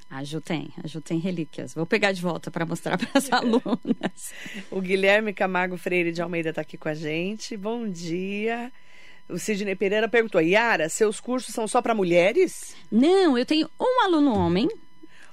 [0.09, 1.75] A Ju tem, a Ju tem relíquias.
[1.75, 4.33] Vou pegar de volta para mostrar para as alunas.
[4.71, 7.57] O Guilherme Camargo Freire de Almeida está aqui com a gente.
[7.57, 8.73] Bom dia.
[9.29, 12.77] O Sidney Pereira perguntou: Yara, seus cursos são só para mulheres?
[12.91, 14.69] Não, eu tenho um aluno homem,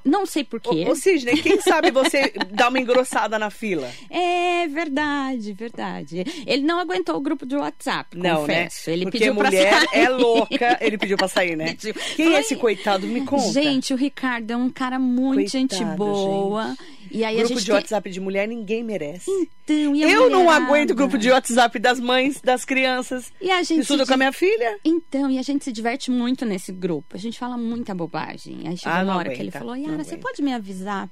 [0.04, 0.86] não sei porquê.
[0.88, 3.90] Ô, ô Sidney, quem sabe você dá uma engrossada na fila?
[4.10, 6.24] É verdade, verdade.
[6.46, 8.90] Ele não aguentou o grupo de WhatsApp, Não, confesso.
[8.90, 8.96] né?
[8.96, 10.00] Ele Porque pediu mulher sair.
[10.04, 10.78] é louca.
[10.82, 11.66] Ele pediu pra sair, né?
[11.74, 11.94] Pediu.
[12.16, 13.08] Quem é esse coitado?
[13.08, 13.52] Me conta.
[13.52, 16.76] Gente, o Ricardo é um cara muito gente Coitado, boa.
[17.12, 17.76] E aí grupo gente de tem...
[17.76, 19.30] WhatsApp de mulher ninguém merece.
[19.30, 20.66] Então, e Eu não mulherada?
[20.66, 23.32] aguento o grupo de WhatsApp das mães, das crianças.
[23.40, 24.78] E a gente Estudo se com a minha filha.
[24.84, 27.16] Então, e a gente se diverte muito nesse grupo.
[27.16, 28.62] A gente fala muita bobagem.
[28.66, 30.54] Aí chegou Ah, não uma hora que ele aguenta, falou: não Yara, você pode me
[30.54, 31.10] avisar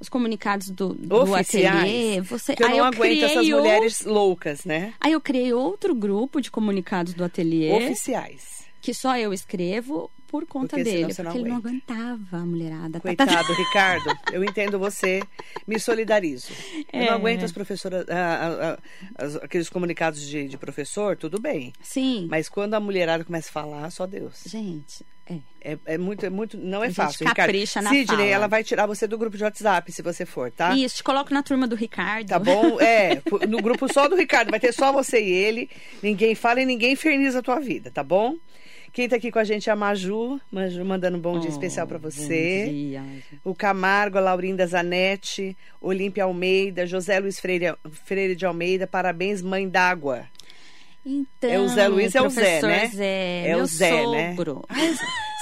[0.00, 2.20] os comunicados do, do ateliê?
[2.22, 2.52] Você...
[2.52, 4.94] Porque eu Aí não aguento essas mulheres loucas, né?
[5.00, 8.64] Aí eu criei outro grupo de comunicados do ateliê, Oficiais.
[8.80, 11.02] que só eu escrevo por conta Porque dele.
[11.02, 11.92] não porque ele não aguenta.
[11.92, 12.92] aguentava a mulherada.
[12.94, 14.18] Tá- Coitado, Ricardo.
[14.32, 15.22] Eu entendo você.
[15.66, 16.48] Me solidarizo.
[16.90, 17.10] Eu não É.
[17.10, 18.78] aguento as professoras, ah, ah,
[19.18, 21.72] ah, as- aqueles comunicados de, de professor, tudo bem.
[21.82, 22.26] Sim.
[22.30, 24.42] Mas quando a mulherada começa a falar, só Deus.
[24.46, 25.04] Gente,
[25.38, 25.52] é.
[25.64, 27.20] É, é muito, é muito, não é fácil.
[27.20, 27.36] Ricardo.
[27.36, 28.24] capricha na Sidney, fala.
[28.24, 30.76] ela vai tirar você do grupo de WhatsApp se você for, tá?
[30.76, 32.26] Isso, te coloco na turma do Ricardo.
[32.28, 32.78] Tá bom?
[32.82, 35.70] É, no grupo só do Ricardo, vai ter só você e ele.
[36.02, 38.34] Ninguém fala e ninguém inferniza a tua vida, tá bom?
[38.92, 41.52] Quem tá aqui com a gente é a Maju, Maju mandando um bom dia Oh,
[41.52, 42.66] especial pra bom você.
[42.68, 43.22] dia, Ângela.
[43.44, 49.66] O Camargo, a Laurinda Zanetti, Olímpia Almeida, José Luiz Freire, Freire de Almeida, parabéns, mãe
[49.66, 50.26] d'água.
[51.04, 52.86] Então, É o Zé Luiz, é o Zé, né?
[52.88, 54.36] Zé, É o Zé, né?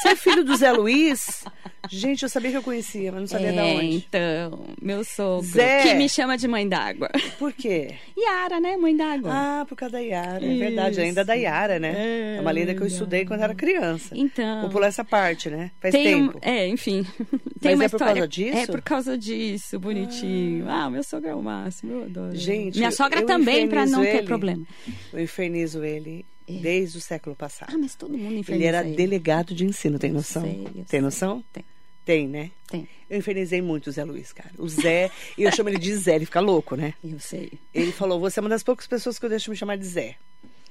[0.01, 1.45] Você é filho do Zé Luiz?
[1.91, 3.97] Gente, eu sabia que eu conhecia, mas não sabia é, de onde.
[3.97, 5.83] então, meu sogro, Zé.
[5.83, 7.11] que me chama de mãe d'água.
[7.39, 7.95] Por quê?
[8.19, 9.31] Yara, né, mãe d'água.
[9.33, 11.01] Ah, por causa da Yara, é verdade, Isso.
[11.01, 11.95] ainda da Yara, né?
[11.97, 14.15] É, É, uma lenda que eu estudei quando era criança.
[14.17, 14.63] Então.
[14.63, 15.71] Vou pular essa parte, né?
[15.81, 16.39] Faz Tem tempo.
[16.43, 17.05] é, enfim.
[17.31, 18.15] Mas Tem uma é por história.
[18.15, 18.59] causa disso?
[18.59, 20.67] É por causa disso, bonitinho.
[20.69, 22.37] Ah, meu sogro é o máximo, eu adoro.
[22.37, 24.65] Gente, Minha sogra também, pra não ter problema.
[25.13, 26.25] Eu infernizo ele
[26.59, 27.73] desde o século passado.
[27.75, 30.43] Ah, mas todo mundo ele inferniza era delegado de ensino, tem noção?
[30.43, 31.01] sei, eu tem sei.
[31.01, 31.45] noção?
[31.53, 31.65] Tem,
[32.05, 32.51] Tem, né?
[32.69, 32.89] tem.
[33.09, 34.51] Eu infernizei muito o Zé Luiz, cara.
[34.59, 36.95] O Zé, e eu chamo ele de Zé, ele fica louco, né?
[37.05, 37.53] Eu sei.
[37.75, 40.17] Ele falou: você é uma das poucas pessoas que eu deixo me chamar de Zé.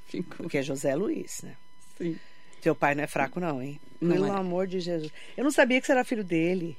[0.08, 1.54] Fico, Porque é José Luiz, né?
[1.98, 2.18] sim.
[2.62, 3.80] Teu pai não é fraco, não, hein?
[4.02, 4.32] Não Pelo é.
[4.32, 5.10] amor de Jesus.
[5.38, 6.76] Eu não sabia que você era filho dele.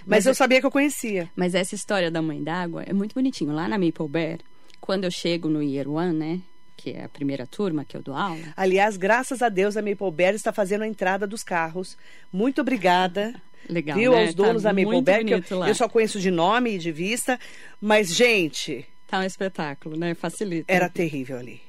[0.00, 1.28] Mas, Mas eu é- sabia que eu conhecia.
[1.34, 3.52] Mas essa história da mãe d'água é muito bonitinho.
[3.52, 4.38] Lá na Maple Bear,
[4.80, 6.40] quando eu chego no Year One, né?
[6.76, 8.42] Que é a primeira turma que eu dou aula.
[8.56, 11.96] Aliás, graças a Deus, a Maple Bear está fazendo a entrada dos carros.
[12.32, 13.34] Muito obrigada.
[13.68, 14.12] Legal, Viu?
[14.12, 14.26] né?
[14.26, 16.92] Aos donos Tá da Maple Bear, que eu, eu só conheço de nome e de
[16.92, 17.38] vista.
[17.80, 20.14] Mas, gente, Tá um espetáculo, né?
[20.14, 20.70] Facilita.
[20.72, 21.62] era terrível ali.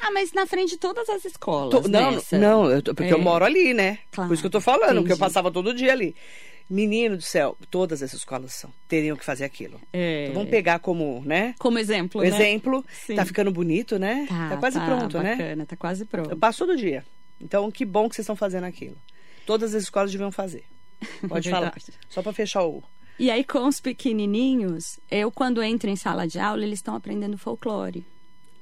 [0.00, 1.70] Ah, mas na frente de todas as escolas.
[1.82, 2.38] Tô- não, nessa.
[2.38, 3.12] não, eu porque É.
[3.12, 3.98] eu moro ali, né?
[4.12, 5.18] Claro, Por isso que eu tô falando, porque eu entendi.
[5.18, 6.14] passava todo dia ali.
[6.68, 9.78] Menino do céu, todas essas escolas são, teriam que fazer aquilo.
[9.92, 10.24] É.
[10.24, 11.54] Então, vamos pegar como, né?
[11.58, 12.30] Como exemplo, O né?
[12.30, 13.16] exemplo, Sim.
[13.16, 14.26] tá ficando bonito, né?
[14.28, 15.36] Tá, quase tá pronto, né?
[15.36, 16.36] bacana, Tá quase Eu pronto.
[16.36, 17.04] passo todo dia.
[17.40, 18.96] Então, que bom que vocês estão fazendo aquilo.
[19.44, 20.64] Todas as escolas deviam fazer.
[21.28, 21.70] Pode falar.
[21.70, 21.92] Verdade.
[22.08, 22.82] Só para fechar o.
[23.18, 27.36] E aí, com os pequenininhos, eu, quando entro em sala de aula, eles estão aprendendo
[27.38, 28.04] folclore.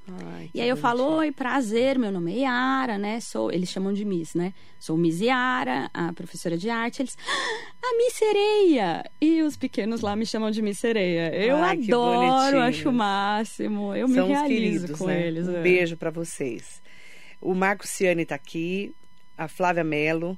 [0.08, 3.20] Ai, E aí eu falo, oi, prazer, meu nome é Yara, né?
[3.20, 4.52] Sou, eles chamam de Miss, né?
[4.78, 7.02] Sou Miss Yara, a professora de arte.
[7.02, 9.04] Eles, ah, a Miss Sereia!
[9.20, 11.32] E os pequenos lá me chamam de Miss Sereia.
[11.34, 13.94] Eu Ai, adoro, acho o máximo.
[13.94, 15.26] Eu São me realizo queridos, com né?
[15.26, 15.46] eles.
[15.48, 15.62] Um é.
[15.62, 16.82] beijo para vocês.
[17.40, 18.92] O Marco Ciani está aqui,
[19.38, 20.36] a Flávia Mello.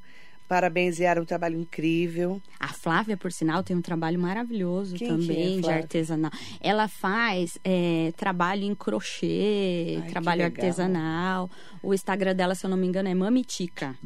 [0.49, 2.41] Parabéns, Yara, um trabalho incrível.
[2.61, 5.83] A Flávia, por sinal, tem um trabalho maravilhoso Quem que é, também de Flávia?
[5.83, 6.31] artesanal.
[6.61, 11.51] Ela faz é, trabalho em crochê, Ai, trabalho artesanal.
[11.83, 13.97] O Instagram dela, se eu não me engano, é Mamitica.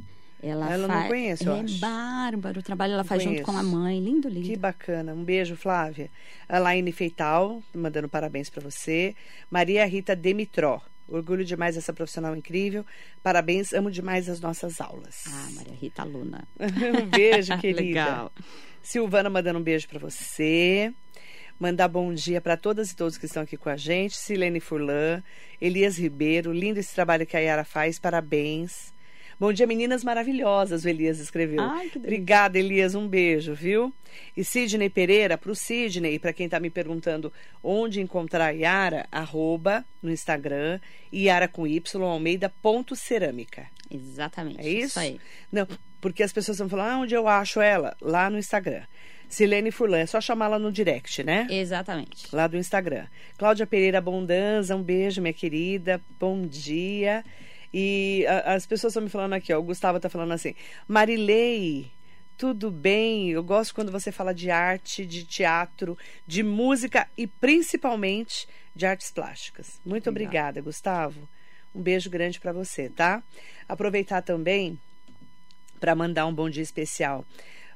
[0.40, 1.09] Ela, Ela não faz...
[1.09, 1.79] conheço, eu é acho.
[1.81, 2.92] bárbaro o trabalho.
[2.92, 3.77] Ela Não faz junto com a conheço.
[3.77, 4.01] mãe.
[4.01, 4.46] Lindo, lindo.
[4.46, 5.12] Que bacana.
[5.12, 6.09] Um beijo, Flávia.
[6.48, 9.16] A Laine Feital, mandando parabéns para você.
[9.51, 10.81] Maria Rita Demitró.
[11.09, 12.85] Orgulho demais dessa profissional incrível.
[13.23, 15.25] Parabéns, amo demais as nossas aulas.
[15.27, 16.47] Ah, Maria Rita Luna.
[16.61, 17.81] um beijo, querida.
[17.81, 18.33] Legal.
[18.83, 20.92] Silvana mandando um beijo para você.
[21.59, 24.16] Mandar bom dia para todas e todos que estão aqui com a gente.
[24.16, 25.23] Silene Furlan,
[25.61, 28.92] Elias Ribeiro, lindo esse trabalho que a Yara faz, parabéns.
[29.40, 31.61] Bom dia, meninas maravilhosas, o Elias escreveu.
[31.61, 32.09] Ai, que delícia.
[32.09, 33.94] Obrigada, Elias, um beijo, viu?
[34.37, 39.07] E Sidney Pereira, para o Sidney, para quem está me perguntando onde encontrar a Yara,
[39.12, 40.81] arroba no Instagram,
[41.14, 43.66] Yara com Y, Almeida, ponto cerâmica.
[43.88, 44.61] Exatamente.
[44.61, 44.98] É isso?
[44.98, 45.20] aí.
[45.53, 45.68] Não,
[46.01, 47.96] porque as pessoas vão falar, ah, onde eu acho ela?
[48.01, 48.83] Lá no Instagram.
[49.29, 51.46] Silene Furlan, é só chamá-la no direct, né?
[51.48, 52.35] Exatamente.
[52.35, 53.07] Lá do Instagram.
[53.37, 56.01] Cláudia Pereira Bondanza, um beijo, minha querida.
[56.18, 57.24] Bom dia.
[57.72, 59.59] E a- as pessoas estão me falando aqui, ó.
[59.59, 60.54] O Gustavo tá falando assim:
[60.87, 61.90] Marilei,
[62.37, 63.31] tudo bem?
[63.31, 69.11] Eu gosto quando você fala de arte, de teatro, de música e principalmente de artes
[69.11, 69.81] plásticas.
[69.85, 70.12] Muito Legal.
[70.12, 71.28] obrigada, Gustavo.
[71.74, 73.22] Um beijo grande para você, tá?
[73.68, 74.78] Aproveitar também
[75.78, 77.24] para mandar um bom dia especial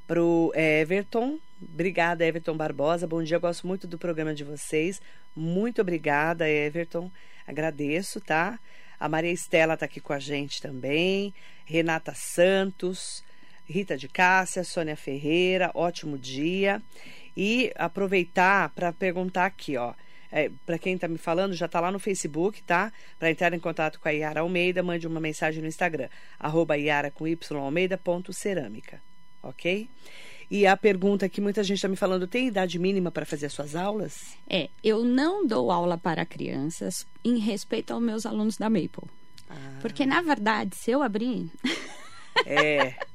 [0.07, 1.38] pro Everton.
[1.61, 3.07] Obrigada, Everton Barbosa.
[3.07, 5.00] Bom dia, eu gosto muito do programa de vocês.
[5.37, 7.11] Muito obrigada, Everton.
[7.46, 8.59] Agradeço, tá?
[9.02, 11.34] A Maria Estela está aqui com a gente também.
[11.66, 13.24] Renata Santos,
[13.68, 16.80] Rita de Cássia, Sônia Ferreira, ótimo dia.
[17.36, 19.92] E aproveitar para perguntar aqui, ó.
[20.30, 22.92] É, para quem está me falando, já está lá no Facebook, tá?
[23.18, 27.10] Para entrar em contato com a Yara Almeida, mande uma mensagem no Instagram, arroba Yara
[27.10, 29.02] com Y Almeida ponto cerâmica,
[29.42, 29.88] ok?
[30.54, 33.54] E a pergunta que muita gente está me falando, tem idade mínima para fazer as
[33.54, 34.36] suas aulas?
[34.46, 39.08] É, eu não dou aula para crianças em respeito aos meus alunos da Maple.
[39.48, 39.78] Ah.
[39.80, 41.50] Porque, na verdade, se eu abrir,
[42.44, 42.94] É.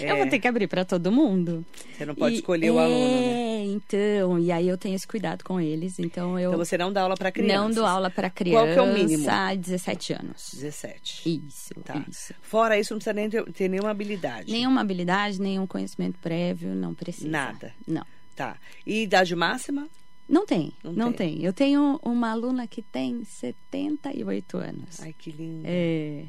[0.00, 1.64] eu vou ter que abrir para todo mundo.
[1.96, 3.64] Você não pode E- escolher o é, aluno, né?
[3.66, 5.98] então, e aí eu tenho esse cuidado com eles.
[5.98, 7.56] Então, eu Então você não dá aula para crianças?
[7.56, 9.26] não dou aula para criança Qual que é o mínimo?
[9.58, 10.50] 17 anos.
[10.54, 11.42] 17.
[11.46, 12.04] Isso, Tá.
[12.08, 12.34] isso.
[12.42, 14.50] Fora isso, não precisa nem ter, ter nenhuma habilidade.
[14.50, 17.28] Nenhuma habilidade, nenhum conhecimento prévio, não precisa.
[17.28, 17.72] Nada.
[17.86, 18.04] Não.
[18.36, 18.56] Tá.
[18.86, 19.88] E idade máxima?
[20.28, 21.36] Não tem, Não não, tem.
[21.36, 21.44] tem.
[21.44, 25.00] Eu tenho uma aluna que tem 78 anos.
[25.00, 25.62] Ai, que lindo.
[25.64, 26.24] É.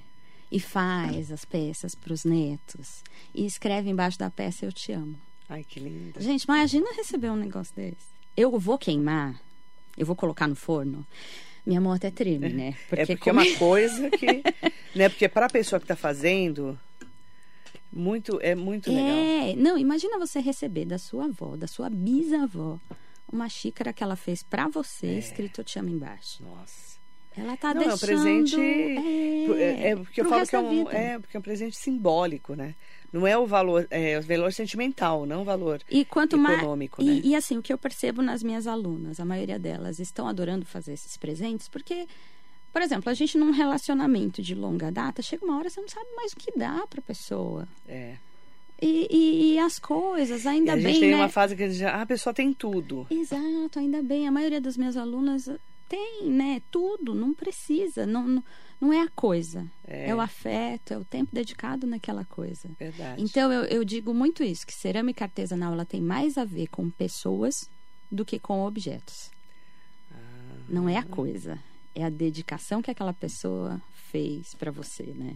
[0.56, 3.04] E faz as peças para os netos.
[3.34, 5.16] E escreve embaixo da peça Eu Te Amo.
[5.50, 6.22] Ai, que lindo.
[6.22, 7.98] Gente, imagina receber um negócio desse.
[8.38, 9.40] Eu vou queimar,
[9.98, 11.06] eu vou colocar no forno.
[11.66, 12.76] Minha mão até treme, né?
[12.92, 14.26] é porque como- é uma coisa que.
[14.96, 15.10] né?
[15.10, 16.80] Porque para a pessoa que está fazendo,
[17.92, 19.08] muito, é muito legal.
[19.18, 22.80] É, não, imagina você receber da sua avó, da sua bisavó,
[23.32, 26.44] uma xícara que ela fez pra você, escrito Eu Te Amo embaixo.
[26.44, 26.95] Nossa.
[27.38, 28.08] Ela tá Não, é um deixando...
[28.08, 28.60] presente.
[28.62, 32.56] É, É, é porque eu falo que é um, é, porque é um presente simbólico,
[32.56, 32.76] né?
[33.12, 36.58] Não é o valor, é o valor sentimental, não o valor E quanto mais.
[36.58, 37.22] econômico, e, né?
[37.24, 40.92] e assim, o que eu percebo nas minhas alunas, a maioria delas estão adorando fazer
[40.94, 42.08] esses presentes, porque,
[42.74, 46.08] por exemplo, a gente num relacionamento de longa data, chega uma hora você não sabe
[46.16, 47.66] mais o que dá pra pessoa.
[47.88, 48.16] É.
[48.82, 51.16] E, e- e as coisas, ainda E a gente bem, tem né?
[51.16, 53.08] uma fase que a, gente, ah, a pessoa tem tudo.
[53.10, 54.28] Exato, ainda bem.
[54.28, 55.50] A maioria das minhas alunas
[55.88, 56.62] tem, né?
[56.72, 58.44] Tudo, não precisa, não, não,
[58.80, 59.66] não é a coisa.
[59.88, 60.10] É.
[60.10, 60.16] É.
[60.16, 62.70] o afeto, é o tempo dedicado naquela coisa.
[62.80, 63.22] Verdade.
[63.22, 66.90] Então eu, eu digo muito isso, que cerâmica artesanal ela tem mais a ver com
[66.90, 67.70] pessoas
[68.12, 69.32] do que com objetos.
[70.12, 70.16] Ah.
[70.70, 71.60] Não é a coisa,
[71.94, 75.36] é a dedicação que aquela pessoa fez para você, né?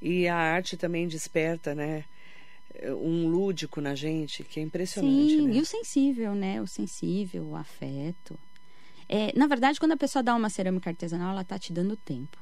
[0.00, 2.04] E a arte também desperta, né?
[2.84, 5.54] Um lúdico na gente que é impressionante, Sim, né?
[5.54, 6.60] e o sensível, né?
[6.60, 8.38] O sensível, o afeto.
[9.08, 12.36] É, na verdade, quando a pessoa dá uma cerâmica artesanal, ela tá te dando tempo.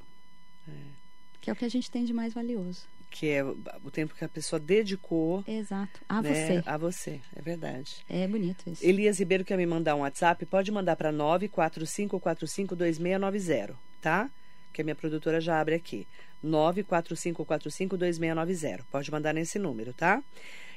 [1.41, 2.87] Que é o que a gente tem de mais valioso.
[3.11, 6.01] que é o o tempo que a pessoa dedicou Exato.
[6.09, 6.63] A né, você.
[6.67, 7.21] a você.
[7.37, 7.97] É verdade.
[8.09, 8.83] É bonito isso.
[8.85, 14.31] Elias Ribeiro quer me mandar um WhatsApp, pode mandar para 945452690, tá?
[14.73, 16.07] Que a minha produtora já abre aqui.
[16.45, 18.81] 945452690.
[18.91, 20.23] Pode mandar nesse número, tá?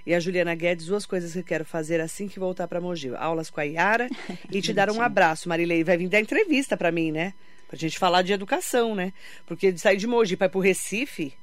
[0.08, 3.14] E a Juliana Guedes, duas coisas que eu quero fazer assim que voltar para Mogi.
[3.18, 4.08] Aulas com a Yara
[4.50, 5.84] e te dar um abraço, Marilei.
[5.84, 7.34] Vai vir dar entrevista para mim, né?
[7.68, 9.12] Pra gente falar de educação, né?
[9.46, 11.34] Porque de sair de Mogi para ir pro Recife,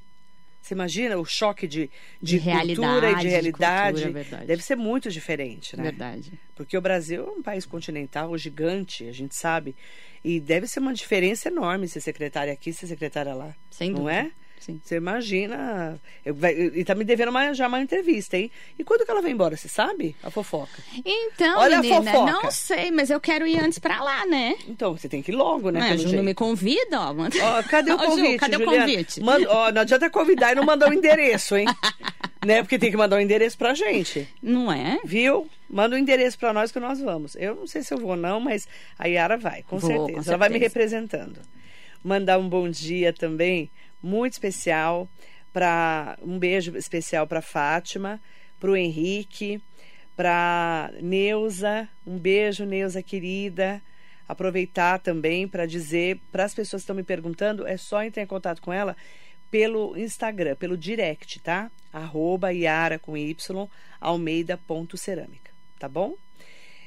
[0.63, 1.91] você imagina o choque de,
[2.23, 4.03] de, De cultura e realidade, de de realidade.
[4.03, 4.47] cultura, verdade.
[4.47, 5.83] Deve ser muito diferente, né?
[5.83, 6.33] Verdade.
[6.57, 9.77] Porque o Brasil é um país continental, gigante, a gente sabe.
[10.25, 13.55] E deve ser uma diferença enorme ser secretária aqui, ser secretária lá.
[13.71, 14.21] Sem não dúvida.
[14.21, 14.31] é?
[14.61, 14.81] Sim.
[14.83, 16.01] Você imagina.
[16.25, 18.51] Eu, vai, e tá me devendo uma- já uma entrevista, hein?
[18.79, 20.17] E quando que ela vai embora, você sabe?
[20.23, 20.83] A fofoca.
[21.05, 22.33] Então, Olha a menina, fofoca.
[22.33, 24.55] não sei, mas eu quero ir antes pra lá, né?
[24.67, 25.81] Então, você tem que ir logo, né?
[25.91, 26.17] A Ju jeito.
[26.17, 27.13] não me convida, ó.
[27.13, 28.39] manda- Ó, cadê o Ó, Ju, convite?
[28.39, 28.87] cadê o Juliana?
[28.87, 29.21] convite?
[29.21, 31.67] Manda- ó, não adianta convidar e não mandar o endereço, hein?
[32.47, 32.63] né?
[32.63, 34.27] Porque tem que mandar o endereço pra gente.
[34.43, 34.99] Não é?
[35.05, 35.47] Viu?
[35.69, 37.35] Manda o endereço pra nós que nós vamos.
[37.37, 38.67] Eu não sei se eu vou não, mas
[38.99, 40.23] a Yara vai, com, Vou, certeza.
[40.25, 40.73] com Ela vai me certeza.
[40.79, 41.41] representando.
[42.05, 43.71] Mandar um bom dia também,
[44.03, 45.09] muito especial
[45.55, 48.21] para um beijo especial para Fátima,
[48.61, 49.59] para o Henrique,
[50.15, 53.81] para Neuza, um beijo Neuza querida.
[54.29, 58.27] Aproveitar também para dizer para as pessoas que estão me perguntando, é só entrar em
[58.27, 58.95] contato com ela
[59.51, 61.71] pelo Instagram, pelo direct, tá?
[61.91, 63.67] Arroba Yara com Y,
[63.99, 66.17] almeida.cerâmica, tá bom?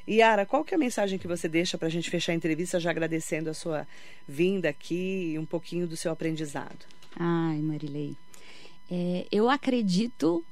[0.09, 2.79] Yara, qual que é a mensagem que você deixa para a gente fechar a entrevista
[2.79, 3.85] já agradecendo a sua
[4.27, 6.85] vinda aqui e um pouquinho do seu aprendizado?
[7.15, 8.15] Ai, Marilei.
[8.89, 10.45] É, eu acredito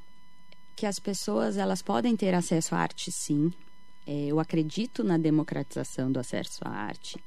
[0.75, 3.51] que as pessoas elas podem ter acesso à arte, sim.
[4.05, 7.17] É, eu acredito na democratização do acesso à arte.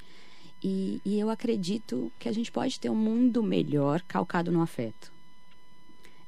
[0.63, 5.18] E, e eu acredito que a gente pode ter um mundo melhor calcado no afeto.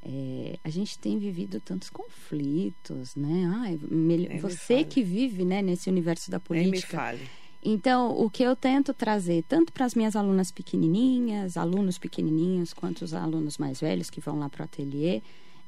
[0.02, 3.50] É, a gente tem vivido tantos conflitos, né?
[3.56, 6.96] Ai, melhor- você que vive né, nesse universo da Nem me política.
[6.96, 7.20] fale.
[7.62, 13.02] Então, o que eu tento trazer, tanto para as minhas alunas pequenininhas, alunos pequenininhos, quanto
[13.02, 15.20] os alunos mais velhos que vão lá para o ateliê,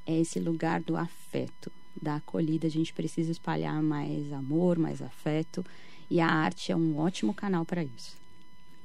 [0.06, 2.66] é esse lugar do afeto, da acolhida.
[2.66, 5.62] A gente precisa espalhar mais amor, mais afeto.
[6.10, 8.16] E a arte é um ótimo canal para isso.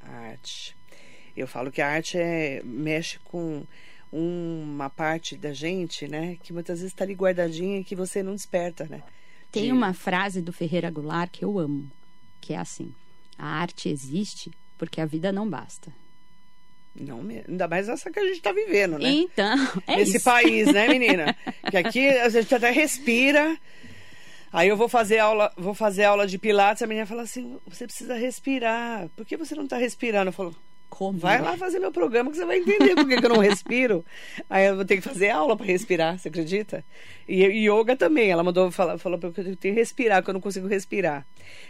[0.01, 0.75] A arte.
[1.35, 3.63] Eu falo que a arte é, mexe com
[4.11, 6.37] uma parte da gente, né?
[6.41, 9.03] Que muitas vezes está ali guardadinha e que você não desperta, né?
[9.51, 11.89] Tem De- uma frase do Ferreira Goulart que eu amo,
[12.41, 12.93] que é assim:
[13.37, 15.91] a arte existe porque a vida não basta.
[16.99, 19.07] Não, me- ainda mais essa que a gente está vivendo, né?
[19.09, 20.25] Então, é Nesse isso.
[20.25, 21.35] país, né, menina?
[21.69, 23.55] Que aqui a gente até respira.
[24.51, 27.85] Aí eu vou fazer aula, vou fazer aula de pilates, a menina fala assim: "Você
[27.85, 29.09] precisa respirar.
[29.15, 30.55] Por que você não está respirando?" Eu falo:
[30.89, 31.17] Como?
[31.17, 34.05] "Vai lá fazer meu programa que você vai entender por que, que eu não respiro".
[34.49, 36.83] Aí eu vou ter que fazer aula para respirar, você acredita?
[37.27, 40.33] E, e yoga também, ela mandou falar, falou que eu tenho que respirar, que eu
[40.33, 41.25] não consigo respirar.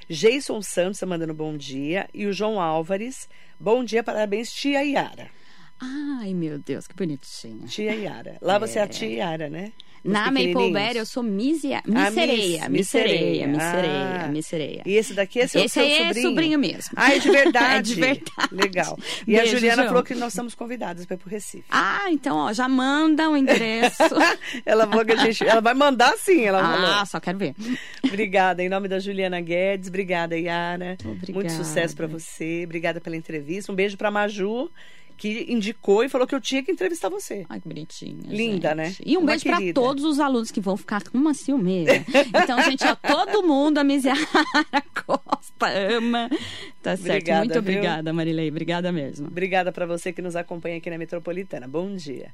[0.10, 3.28] Jason Santos tá mandando bom dia e o João Álvares,
[3.60, 5.37] bom dia, parabéns tia Yara.
[5.80, 7.68] Ai, meu Deus, que bonitinho.
[7.68, 8.38] Tia Yara.
[8.42, 9.72] Lá você é a tia Yara, né?
[10.04, 10.74] Os Na Maple pequenininhos.
[10.74, 13.48] Berry eu sou Misia, Ah, Missereia, Miss- Missereia, Missereia.
[13.48, 14.28] Missereia, Ah.
[14.30, 14.82] Missereia.
[14.86, 16.30] E esse daqui é seu, Esse seu é sobrinho?
[16.30, 16.94] sobrinho mesmo.
[16.96, 17.78] Ah, é de verdade?
[17.78, 18.50] É de verdade.
[18.56, 18.98] Legal.
[19.28, 19.88] E a Beijo, Juliana João.
[19.90, 21.66] falou que nós estamos convidadas para ir pro Recife.
[21.70, 23.98] Ah, então, ó, já manda o endereço.
[24.66, 25.44] ela falou que a gente...
[25.46, 27.06] Ela vai mandar sim, ela ah, falou.
[27.08, 27.56] só quero ver.
[28.04, 28.64] Obrigada.
[28.64, 29.90] Em nome da Juliana Guedes.
[29.90, 30.96] Obrigada, Yara.
[31.04, 31.34] Obrigada.
[31.34, 32.62] Muito sucesso para você.
[32.66, 33.72] Obrigada pela entrevista.
[33.72, 34.70] Um beijo para Maju,
[35.18, 37.46] que indicou e falou que eu tinha que entrevistar você.
[37.50, 38.20] Ai, que bonitinha.
[38.28, 38.78] Linda, gente.
[38.78, 38.96] né?
[39.06, 39.74] E um Uma beijo querida.
[39.74, 42.04] todos os alunos que vão ficar com uma ciumeira.
[42.44, 44.20] Então, gente, ó, todo mundo, a Misiara
[45.06, 46.30] Costa ama.
[46.84, 47.10] Tá certo.
[47.10, 47.62] Obrigada, Muito viu?
[47.62, 48.50] obrigada, Marilei.
[48.50, 49.28] Obrigada mesmo.
[49.28, 51.68] Obrigada para você que nos acompanha aqui na Metropolitana.
[51.68, 52.32] Bom dia.